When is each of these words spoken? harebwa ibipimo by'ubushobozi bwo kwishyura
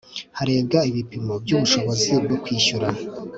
harebwa 0.37 0.79
ibipimo 0.89 1.33
by'ubushobozi 1.43 2.11
bwo 2.25 2.37
kwishyura 2.43 2.87